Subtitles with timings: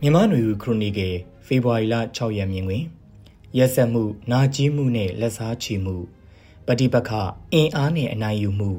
[0.00, 1.14] မြန်မာ့ຫນွေဦးခရိုနီကယ်
[1.46, 2.84] ဖေဖော်ဝါရီလ6ရက်မြင်တွင်
[3.58, 4.02] ရက်ဆက်မှု
[4.32, 5.96] နာကြီးမှုနဲ့လက်စားချီမှု
[6.66, 7.10] ပฏิပက္ခ
[7.52, 8.70] အင်အားနဲ့အနိုင်ယူမှု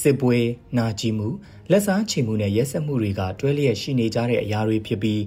[0.00, 0.38] စစ်ပွဲ
[0.78, 1.28] နာကြီးမှု
[1.70, 5.22] လက်စားချီမှုနဲ့ရက်ဆက်မှုတွေကတွဲလျက်ရှိနေကြတဲ့အရာတွေဖြစ်ပြီး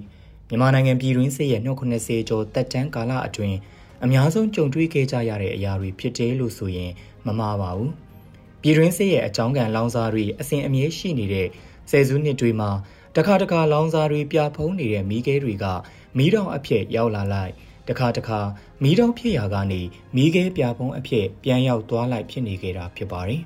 [0.48, 3.56] မြန်မာနိုင်ငံပြည်တွင်းစစ်ရဲ့290ကျော်တက်တန်းကာလအတွင်း
[4.04, 6.90] အများဆုံးကြုံတွေ့ခဲ့ကြရတဲ့အရာတွေဖြစ်တယ်လို့ဆိုရင်
[7.26, 7.92] မမှားပါဘူး
[8.62, 11.46] ပြည်တွင်းစစ်ရဲ့အကြောင်းကံလောင်စာတွေအစဉ်အမြဲရှိနေတဲ့
[11.90, 12.70] ဆယ်စုနှစ်တွေမှာ
[13.17, 15.65] တခါတခါလောင်စာတွေပြဖုံးနေတဲ့မီးခဲတွေက
[16.17, 17.53] မီးတောင်အဖြစ်ရောက်လာလိုက်
[17.89, 18.39] တခါတခါ
[18.83, 19.81] မီးတောင်ဖြစ်ရာကနေ
[20.15, 23.41] မီးခဲပြဖုံးအဖြစ်ပြန်ရောက်သွားလိုက်ဖြစ်နေကြတာဖြစ်ပါတယ်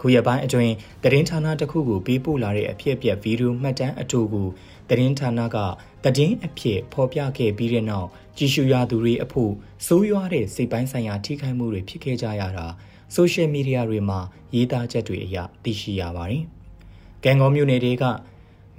[0.00, 4.48] ခုရပိုင်းအတွင်းသတင်းဌာနတစ်ခုကိုပေးပို့လာတဲ့အဖြစ်အပျက်ဗီဒီယိုမှတ်တမ်းအတူကို
[4.88, 5.56] သတင်းဌာနက
[6.04, 9.52] သတင်းအဖြစ်ဖော်ပြခဲ့ပြီးတဲ့နောက်ကြည်ရှုရသူတွေအဖို့
[9.86, 12.66] စိုးရွားတဲ့စိတ်ပိုင်းဆိုင်ရာထိခိုက်မှုတွေဖြစ်ခဲ့ကြရတာ
[13.14, 14.20] ဆိုရှယ်မီဒီယာတွေမှာ
[14.54, 16.44] ရေးသားချက်တွေအရသိရှိရပါတယ်။
[17.24, 18.04] ကံကောမြို့နယ်တွေက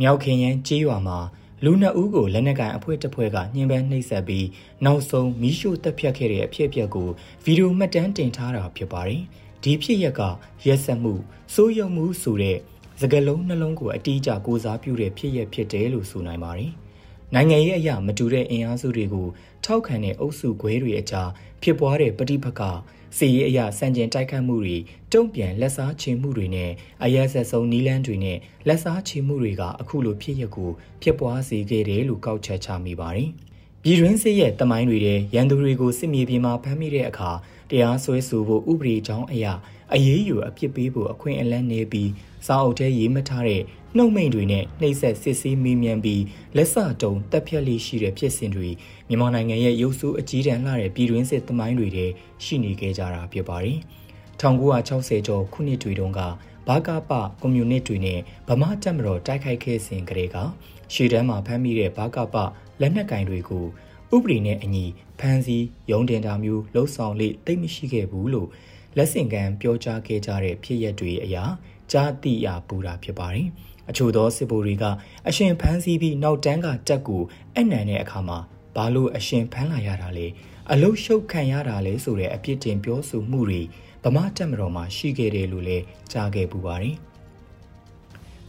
[0.02, 1.20] မြောက်ခင်ရန်ကြေးရွာမှာ
[1.64, 4.48] လူနှစ်ဦးကိုလက်နက်ကင်အဖွဲ့တစ်ဖွဲ့ကညှဉ်းပန်းနှိပ်စက်ပြီး
[4.86, 7.10] နောက်ဆုံးမီးရှို့တပ်ဖြတ်ခဲ့တဲ့အဖြစ်အပျက်ကို
[7.46, 9.22] ဗီဒီယိုမှတ်တမ်းတင်ထားတာဖြစ်ပါတယ်။
[9.64, 10.22] ဒီဖြစ်ရက်က
[10.66, 11.14] ရက်ဆက်မှု
[11.54, 12.58] စိုးရုံမှုဆိုတဲ့
[13.02, 16.72] စကလုံးနှလုံးကိုအတိအကျကိုစားပြုတဲ့ဖြစ်ရက်ဖြစ်တယ်လို့ဆိုနိုင်ပါတယ်။
[17.34, 19.28] နိုင်ငံရေးအရာမတူတဲ့အင်အားစုတွေကို
[19.66, 21.30] ထောက်ခံတဲ့အုပ်စုခွဲတွေအကြား
[21.64, 22.62] ဖြစ်ပွားတဲ့ပဋိပက္ခ
[23.18, 24.78] စီရေးအရာစံကျင်တိုက်ခတ်မှုတွေ
[25.14, 26.72] တုံ့ပြန်လက်စားချေမှုတွေနဲ့
[27.04, 33.30] အရက်ဆက်ဆုံးနီးလန်းတွေနဲ့လက်စားချေမှုတွေကအခုလိုဖြစ်ရကိုဖြစ်ပွားစေခဲ့တယ်လို့ကောက်ချက်ချမိပါတယ်။
[33.84, 37.32] ပြည်တွင်းစစ်ရဲ့တမိုင်းတွေတဲ့ရန်သူတွေကိုစစ်မြေပြင်မှာဖမ်းမိတဲ့အခါ
[37.72, 39.54] တရားစွဲဆိုဖို့ဥပဒေကြောင်းအရာ
[39.94, 42.10] အရေးယူအပြစ်ပေးဖို့အခွင့်အလမ်းနေပြီး
[42.48, 43.62] စာအုပ်ထဲရေးမထားတဲ့
[43.98, 46.24] နှုတ်မိန်တွေနဲ့နှိပ်ဆက်စစ်ဆေးမေးမြန်းပြီး
[46.56, 48.70] လက်စတုံတက်ဖြတ်လေးရှိတဲ့ဖြစ်စဉ်တွေ
[49.08, 52.06] မြန်မာနိုင်ငံရဲ့ရုပ်ဆိုးအကြီးတန်းလှတဲ့ပြည်တွင်းစစ်သမိုင်းတွေထဲ
[52.44, 53.80] ရှိနေခဲ့ကြတာဖြစ်ပါတယ်။
[54.42, 56.20] 1960ကျော်ခုနှစ်တွေတုန်းက
[56.68, 57.12] ဘာကပ
[57.42, 60.38] ကွန်မြူနစ်တွေနဲ့ဗမာတပ်မတော်တိုက်ခိုက်ခဲ့စဉ်ကတည်းက
[60.94, 62.36] ရှေ့တန်းမှာဖမ်းမိတဲ့ဘာကပ
[62.82, 63.66] လက်နက်ကင်တွေကို
[64.16, 64.86] ဥပဒေနဲ့အညီ
[65.22, 68.50] ဖမ်းဆီးရုံးတင်တာမျိုးလှုပ်ဆောင်လေတိတ်မရှိခဲ့ဘူးလို့
[68.98, 71.44] လက်ဆင့်ကမ်းပြောကြားခဲ့ကြတဲ့ဖြစ်ရပ်တွေအရာ
[71.92, 73.48] ကြားသိရပူတာဖြစ်ပါတယ်။
[73.90, 74.86] အချို့သောစစ်ဗိုလ်တွေက
[75.28, 77.24] အရှင်ဖမ်းဆီးပြီးနောက်တန်းကတက်ကို
[77.56, 78.40] အနံတဲ့အခါမှာ
[78.76, 80.28] ဘာလို့အရှင်ဖမ်းလာရတာလဲ
[80.72, 83.62] အလုရှုပ်ခံရတာလဲဆိုတဲ့အပြစ်တင်ပြောဆိုမှုတွေ
[84.04, 86.98] ဗမာတက်မတော်မှာရှိခဲ့တယ်လို့လည်းကြားခဲ့ပူပါတယ်။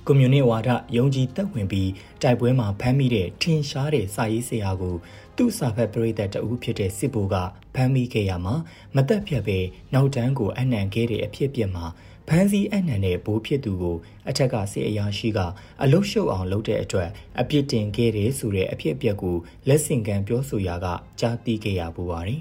[0.06, 1.90] ကွန်မြူနစ်ဝါဒယုံကြည်သက်ဝင်ပြီး
[2.22, 4.96] တိုက်ပွဲမှာဖမ်းမိတဲ့ထင်ရှားတဲ့စာရေးဆရာကို
[5.36, 7.36] သူ့စာဖက်ပရိသတ်တဦးဖြစ်တဲ့စစ်ဘိုက
[7.74, 8.54] ဖမ်းမိခဲ့ရမှာ
[8.96, 9.58] မသက်ဖြတ်ပဲ
[9.94, 11.84] နောက်တန်းကိုအနှံခဲ့တဲ့အဖြစ်အပျက်မှာ
[12.28, 13.96] ဖမ်းဆီးအနှံတဲ့ဘိုးဖြစ်သူကို
[14.28, 15.38] အထက်ကစစ်အရာရှိက
[15.82, 17.08] အလုရှုပ်အောင်လုပ်တဲ့အတွက်
[17.40, 19.36] အပြစ်တင်ခဲ့တယ်ဆိုတဲ့အဖြစ်အပျက်ကို
[19.68, 20.86] လက်ဆင့်ကမ်းပြောဆိုရာက
[21.20, 22.40] ကြားသိခဲ့ရပူပါတယ်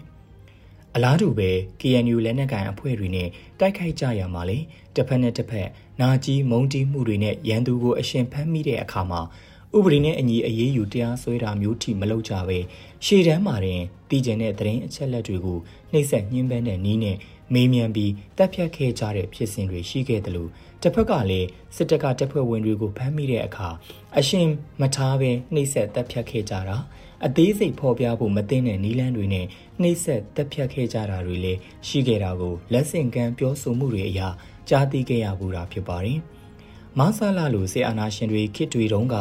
[0.96, 1.50] အလားတူပဲ
[1.82, 4.58] KNU လက်နက်ကိုင်အဖွဲ့တွေနဲ့တိုက်ခိုက်ကြရမှာလေ
[4.96, 5.68] တစ်ဖက်နဲ့တစ်ဖက်
[6.02, 9.22] နာကြီးမုံတီးမှုတွေနဲ့ရန်သူကိုအရှင်ဖမ်းမိတဲ့အခါမှာ
[9.78, 12.58] ဥပဒေနဲ့အညီအရေးယူတရားစွဲတာမျိုးထိမလုပ်ကြပဲ
[13.06, 15.60] ရှေ့တန်းမှာတင်တည်ကျင်တဲ့သတင်းအချက်လက်တွေကို
[15.92, 17.18] နှိမ့်ဆက်ညှင်းပန်းတဲ့နည်းနဲ့
[17.54, 20.50] မေးမြန်းပြီးတပ်ဖြတ်ခဲ့ကြတဲ့ဖြစ်စဉ်တွေရှိခဲ့တယ်လို့
[20.82, 23.70] တစ်ဖက်ကလည်းစစ်တပ်ကတပ်ဖွဲ့ဝင်တွေကိုဖမ်းမိတဲ့အခါ
[24.18, 24.48] အရှင်
[24.82, 26.78] မထားပဲနှိမ့်ဆက်တပ်ဖြတ်ခဲ့ကြတာ
[27.26, 29.46] အသေးစိတ်ဖော်ပြဖို့မသိတဲ့နီလန်းတွေနဲ့
[29.82, 34.28] နှိမ့်ဆက်တပ်ဖြတ်ခဲ့ကြတာတွေလည်းရှိခဲ့တာကိုလက်ဆင့်ကမ်းပြောဆိုမှုတွေအရာ
[34.70, 36.20] ကြားသိခဲ့ရဘူးတာဖြစ်ပါတယ်။
[37.00, 39.16] မဆာလာလိုစေအာနာရှင်တွေခေတ်တွေတုန်းက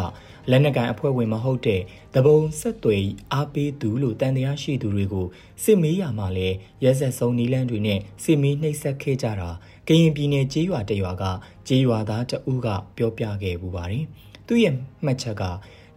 [0.51, 1.81] လက်နက်ကန်အဖွဲ့ဝင်မဟုတ်တဲ့
[2.15, 3.03] တဘုံဆက်သွယ်
[3.33, 5.27] အားပေးသူလို့တန်တရားရှိသူတွေကို
[5.63, 6.49] စစ်မေးရမှာလဲ
[6.85, 9.51] ရဲဆက်ဆုံးနီလန်းတွေနဲ့စစ်မေးနှိပ်စက်ခဲ့ကြတာ
[9.89, 11.25] ကရင်ပြည်နယ်ကျေးရွာတရွာက
[11.69, 14.05] ကျေးရွာသားတဦးကပြောပြခဲ့ပူပါတယ်။
[14.47, 14.75] သူ့ရဲ့
[15.05, 15.43] မှတ်ချက်က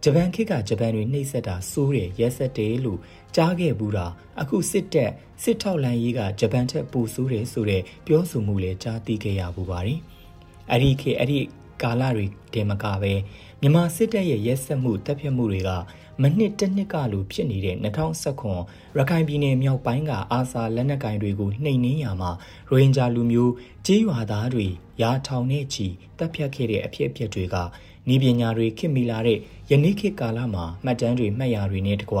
[0.02, 3.00] ဂျပန်ခေတ်ကဂျပန်တွေနှိပ်စက်တာစိုးတယ်ရက်ဆက်တယ်လို့
[3.36, 4.06] ကြားခဲ့ဘူးတာ
[4.40, 5.10] အခုစစ်တပ်
[5.42, 9.98] စစ်ထောက်လန်ရေးကဂျပန်ထက်ပိုဆိုးတယ်ဆိုတဲ့ပြောဆိုမှုလည်းကြားသိခဲ့ရပူပါတယ်။
[10.70, 11.40] အဲ့ဒီခေတ်အဲ့ဒီ
[11.82, 13.12] ကာလတွေတည်းမကပဲ
[13.64, 15.70] မြန်မာစစ်တပ်ရဲ့ရဲစက်မှုတပ်ဖြတ်မှုတွေက
[16.22, 17.76] မနှစ်တစ်နှစ်ကလိုဖြစ်နေတဲ့
[18.36, 22.30] 2019ရခိုင်ပြည်နယ်မြောက်ပိုင်းကအာဆာလက်နက်ကင်တွေကိုနှိမ်နင်းရမှာ
[22.70, 23.52] ရိုဟင်ဂျာလူမျိုး
[23.86, 24.66] ကြေးရွာသားတွေ
[25.02, 25.86] ရာထောင်နဲ့ချီ
[26.18, 27.56] တပ်ဖြတ်ခဲ့တဲ့အဖြစ်အပျက်တွေက
[28.12, 29.38] ဤပညာတွေခင်မီလာတဲ့
[29.70, 32.18] ယနေ့ခေတ်ကာလမှာမှတ်တမ်းတွေမှတ်ရာတွေနဲ့တကွ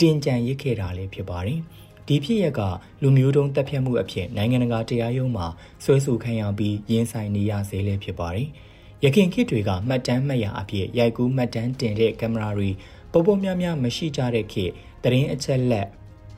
[0.00, 1.60] တင်ကြံရစ်ခဲ့တာလည်းဖြစ်ပါတယ်။
[2.06, 2.60] ဒီဖြစ်ရက်က
[3.02, 5.46] လူမျိုးတုံးတပ်ဖြတ်မှုအဖြစ်နိုင်ငံတကာတရားရုံးမှာ
[5.84, 8.50] ဆွဲဆိုခံရပြီးရင်ဆိုင်နေရစေလည်းဖြစ်ပါတယ်။
[9.04, 12.70] ရခင်ခေတ်တွေကမှတ်တမ်းမှတ်ရာအဖြစ်ရိုက်ကူးမှတ်တမ်းတင်တဲ့ကင်မရာတွေ
[13.12, 14.72] ပုံပုံများများမရှိကြတဲ့ခေတ်
[15.04, 15.88] တရင်အချက်လက်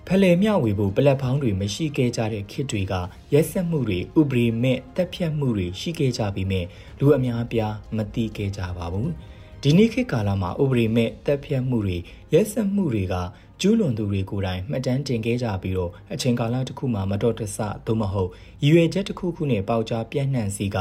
[0.07, 2.95] ဖလှယ်မျှဝေဖို့ပလက်ဖောင်းတွေမရှိခဲ့ကြတဲ့ခေတ်တွေက
[3.33, 6.62] ရက်ဆက်မှုတွေဥပဒေမဲ့တက်ဖြတ်မှုတွေရှိခဲ့ကြပြီးမြဲ
[6.99, 9.11] လူအများပြားမသိခဲ့ကြပါဘူး
[9.62, 11.97] ဒီနေ့ခေတ်ကာလမှာဥပဒေမဲ့တက်ဖြတ်မှုတွေ
[12.33, 13.15] ရက်ဆက်မှုတွေက
[13.61, 18.31] ကျူးလွန်သူတွေကိုယ်တိုင်မှတ်တမ်းတင်ခဲ့ကြပြီးတော့အချိန်ကာလတစ်ခုမှာမတော်တဆသို့မဟုတ်
[18.62, 20.79] ရည်ရွယ်ချက်တစ်ခုခုနဲ့ပေါက်ကြားပြန့်နှံ့စီက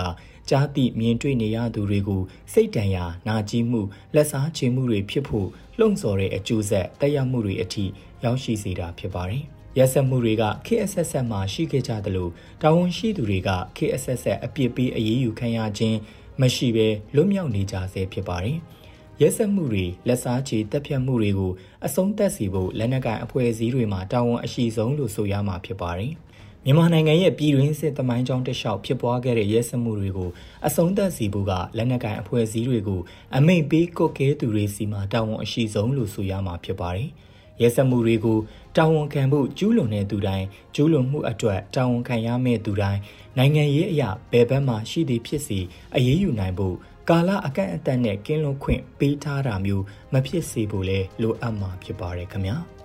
[0.49, 2.21] ကြားသိမြင်တွေ့နေရသူတွေကို
[2.53, 3.81] စိတ်တန်ရာနာကျင်မှု
[4.15, 5.47] လက်စားချေမှုတွေဖြစ်ဖို့
[5.79, 7.85] လှုံ့ဆော်တဲ့အကျိုးဆက်တက်ရောက်မှုတွေအထိ
[8.23, 9.43] ရောက်ရှိစေတာဖြစ်ပါတယ်။
[9.77, 12.29] ရက်စက်မှုတွေက KSSS မှာရှိခဲ့ကြသလို
[12.61, 15.97] တာဝန်ရှိသူတွေက KSSS အပြစ်ပေးအရေးယူခံရခြင်း
[16.41, 18.57] မရှိဘဲလွတ်မြောက်နေကြဆဲဖြစ်ပါတယ်။
[19.21, 21.51] ရက်စက်မှုတွေလက်စားချေတက်ဖြတ်မှုတွေကို
[21.85, 26.13] အဆုံးသတ်စေဖို့လက်နက်ကိုင်အဖွဲ့အစည်းတွေမှာတာဝန်အရှိဆုံးလို့ဆိုရမှာဖြစ်ပါတယ်။
[26.65, 30.29] မြန်မာနိုင်ငံရဲ့ပြည်တွင်းစစ်တမိုင်းကြောင်းတလျှောက်ဖြစ်ပွားခဲ့တဲ့ရဲစမှုတွေကို
[30.67, 33.01] အဆုံးသတ်စီဖို့ကလက်နက်ကိုင်အဖွဲ့အစည်းတွေကို
[33.37, 37.09] အမိန့်ပေးကုတ်ကဲသူတွေစီမှာတာဝန်အရှိဆုံးလို့ဆိုရမှာဖြစ်ပါတယ်။
[37.61, 38.39] ရဲစမှုတွေကို
[38.77, 40.45] တာဝန်ခံဖို့ကျူးလွန်တဲ့သူတိုင်း
[40.75, 42.99] ကျူးလွန်မှုအတွက်တာဝန်ခံရမယ့်သူတိုင်း
[43.37, 45.59] နိုင်ငံရေးအရာဘယ်ဘက်မှရှိသည်ဖြစ်စီ
[45.95, 46.75] အရေးယူနိုင်ဖို့
[47.09, 52.57] ကာလအကန့်အသတ်နဲ့ကင်းလွန်ခွင့်ပေးထားတာမျိုးမဖြစ်စေဖို့လဲလိုအပ်မှာဖြစ်ပါတယ်ခင်ဗျာ။